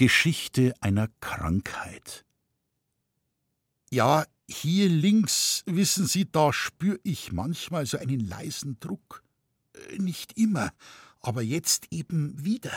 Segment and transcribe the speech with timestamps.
[0.00, 2.24] Geschichte einer Krankheit.
[3.90, 9.22] Ja, hier links, wissen Sie, da spür ich manchmal so einen leisen Druck.
[9.74, 10.72] Äh, nicht immer,
[11.20, 12.72] aber jetzt eben wieder.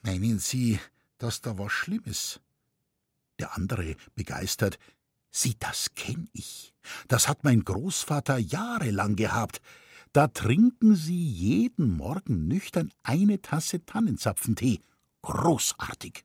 [0.00, 0.80] Meinen Sie,
[1.18, 2.40] dass da was Schlimmes?
[3.38, 4.78] Der andere, begeistert,
[5.30, 6.72] Sieh, das kenn ich.
[7.06, 9.60] Das hat mein Großvater jahrelang gehabt.
[10.14, 14.80] Da trinken Sie jeden Morgen nüchtern eine Tasse Tannenzapfentee.
[15.24, 16.22] Großartig.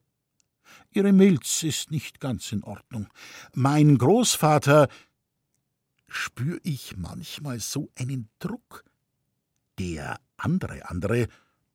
[0.92, 3.08] Ihre Milz ist nicht ganz in Ordnung.
[3.54, 4.90] Mein Großvater.
[6.10, 8.84] Spür ich manchmal so einen Druck.
[9.78, 11.28] Der andere andere.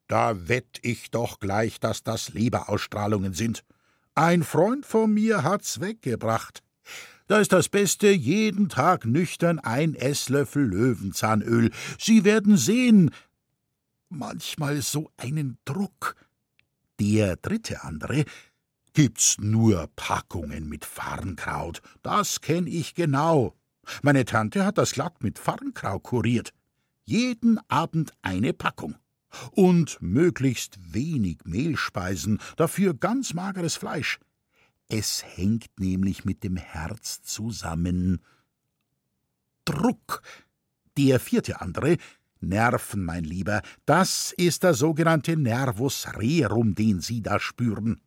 [0.07, 3.65] Da wett ich doch gleich, dass das Leberausstrahlungen sind.
[4.15, 6.63] Ein Freund von mir hat's weggebracht.
[7.27, 11.71] Da ist das Beste, jeden Tag nüchtern ein Esslöffel Löwenzahnöl.
[11.99, 13.13] Sie werden sehen,
[14.11, 16.17] manchmal so einen Druck.
[17.01, 18.25] Der dritte andere
[18.93, 21.83] gibt's nur Packungen mit Farnkraut.
[22.03, 23.55] Das kenn ich genau.
[24.03, 26.53] Meine Tante hat das glatt mit Farnkraut kuriert.
[27.05, 28.97] Jeden Abend eine Packung.
[29.51, 34.21] Und möglichst wenig Mehlspeisen, dafür ganz mageres Fleisch.
[34.89, 38.23] Es hängt nämlich mit dem Herz zusammen.
[39.65, 40.23] Druck.
[40.97, 41.97] Der vierte andere,
[42.45, 48.01] Nerven, mein Lieber, das ist der sogenannte Nervus rerum, den Sie da spüren.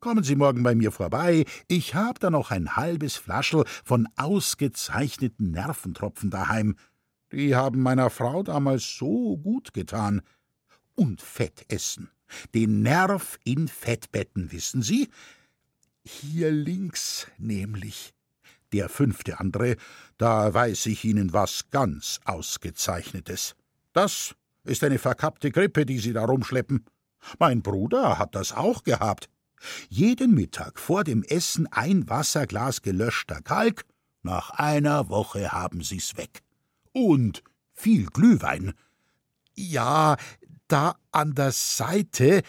[0.00, 5.52] Kommen Sie morgen bei mir vorbei, ich hab da noch ein halbes Flaschel von ausgezeichneten
[5.52, 6.74] Nerventropfen daheim.
[7.30, 10.22] Die haben meiner Frau damals so gut getan.
[10.94, 12.10] Und Fett essen.
[12.54, 15.08] Den Nerv in Fettbetten, wissen Sie?
[16.04, 18.12] Hier links nämlich.
[18.72, 19.76] Der fünfte andere,
[20.18, 23.54] da weiß ich Ihnen was ganz Ausgezeichnetes.
[23.92, 26.84] Das ist eine verkappte Grippe, die Sie da rumschleppen.
[27.38, 29.28] Mein Bruder hat das auch gehabt.
[29.88, 33.84] Jeden Mittag vor dem Essen ein Wasserglas gelöschter Kalk,
[34.22, 36.42] nach einer Woche haben Sie's weg.
[36.92, 38.72] Und viel Glühwein.
[39.54, 40.16] Ja,
[40.68, 42.42] da an der Seite,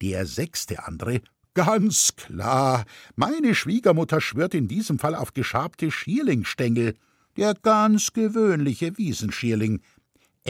[0.00, 1.20] der sechste andere,
[1.58, 2.84] Ganz klar.
[3.16, 6.94] Meine Schwiegermutter schwört in diesem Fall auf geschabte Schierlingstängel.
[7.36, 9.80] Der ganz gewöhnliche Wiesenschierling.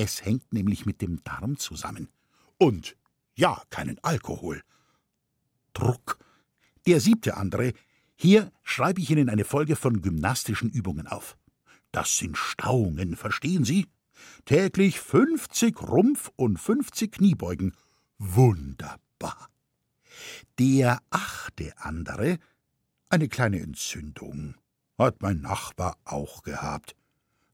[0.00, 2.08] Es hängt nämlich mit dem Darm zusammen.
[2.56, 2.96] Und
[3.34, 4.62] ja, keinen Alkohol.
[5.72, 6.20] Druck.
[6.86, 7.72] Der siebte andere.
[8.14, 11.36] Hier schreibe ich Ihnen eine Folge von gymnastischen Übungen auf.
[11.90, 13.88] Das sind Stauungen, verstehen Sie?
[14.44, 17.74] Täglich 50 Rumpf- und 50 Kniebeugen.
[18.18, 19.48] Wunderbar.
[20.60, 22.38] Der achte andere,
[23.08, 24.54] eine kleine Entzündung,
[24.96, 26.94] hat mein Nachbar auch gehabt.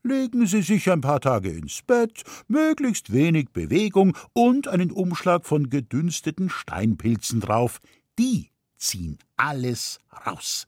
[0.07, 5.71] Legen Sie sich ein paar Tage ins Bett, möglichst wenig Bewegung und einen Umschlag von
[5.71, 7.81] gedünsteten Steinpilzen drauf.
[8.19, 10.67] Die ziehen alles raus.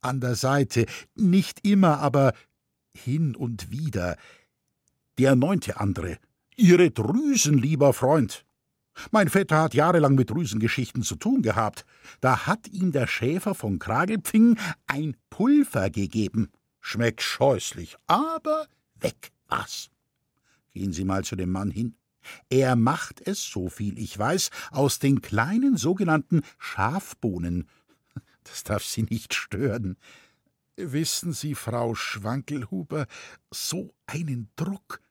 [0.00, 2.32] An der Seite, nicht immer, aber
[2.92, 4.16] hin und wieder.
[5.18, 6.18] Der neunte andere,
[6.56, 8.44] Ihre Drüsen, lieber Freund.
[9.12, 11.84] Mein Vetter hat jahrelang mit Drüsengeschichten zu tun gehabt.
[12.20, 14.58] Da hat ihm der Schäfer von Kragelpfing
[14.88, 16.50] ein Pulver gegeben.
[16.90, 18.66] Schmeckt scheußlich, aber
[19.00, 19.90] weg war's.
[20.70, 21.96] Gehen Sie mal zu dem Mann hin.
[22.48, 27.68] Er macht es, so viel ich weiß, aus den kleinen sogenannten Schafbohnen.
[28.42, 29.98] Das darf Sie nicht stören.
[30.76, 33.06] Wissen Sie, Frau Schwankelhuber,
[33.50, 35.02] so einen Druck.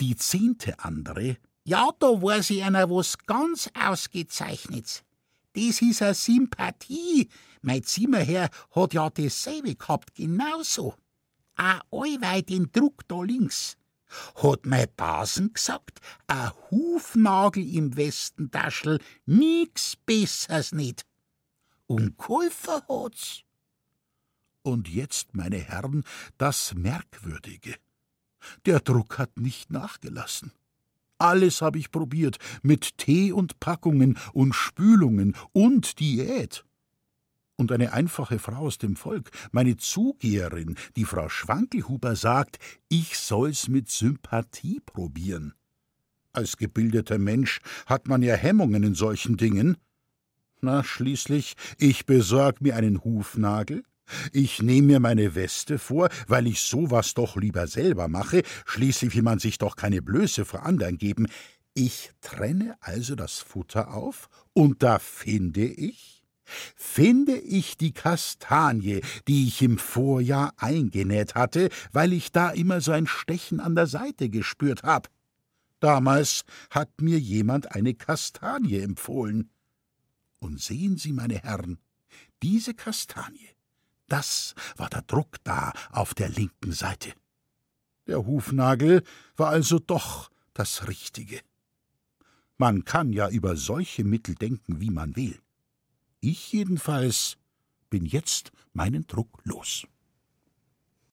[0.00, 5.04] Die zehnte andere ja, da weiß ich einer was ganz Ausgezeichnetes.
[5.52, 7.28] Das ist eine Sympathie.
[7.62, 10.96] Mein Zimmerherr hat ja dasselbe gehabt, genauso.
[11.60, 13.76] Auch allweil den Druck da links.
[14.36, 21.04] Hat mein Basen gesagt, ein Hufnagel im Westentaschel, nix Bessers nicht.
[21.86, 23.42] Und geholfen hat's.
[24.62, 26.04] Und jetzt, meine Herren,
[26.38, 27.76] das Merkwürdige.
[28.64, 30.52] Der Druck hat nicht nachgelassen.
[31.18, 36.64] Alles habe ich probiert, mit Tee und Packungen und Spülungen und Diät.
[37.60, 42.56] Und eine einfache Frau aus dem Volk, meine Zugeherin, die Frau Schwankelhuber, sagt,
[42.88, 45.52] ich soll's mit Sympathie probieren.
[46.32, 49.76] Als gebildeter Mensch hat man ja Hemmungen in solchen Dingen.
[50.62, 53.84] Na, schließlich, ich besorg mir einen Hufnagel,
[54.32, 59.22] ich nehme mir meine Weste vor, weil ich sowas doch lieber selber mache, schließlich will
[59.22, 61.26] man sich doch keine Blöße vor anderen geben.
[61.74, 66.19] Ich trenne also das Futter auf, und da finde ich,
[66.76, 72.92] finde ich die Kastanie, die ich im Vorjahr eingenäht hatte, weil ich da immer so
[72.92, 75.08] ein Stechen an der Seite gespürt hab.
[75.80, 79.50] Damals hat mir jemand eine Kastanie empfohlen.
[80.38, 81.78] Und sehen Sie, meine Herren,
[82.42, 83.50] diese Kastanie,
[84.08, 87.12] das war der Druck da auf der linken Seite.
[88.06, 89.02] Der Hufnagel
[89.36, 91.40] war also doch das Richtige.
[92.58, 95.38] Man kann ja über solche Mittel denken, wie man will.
[96.20, 97.38] Ich jedenfalls
[97.88, 99.86] bin jetzt meinen Druck los.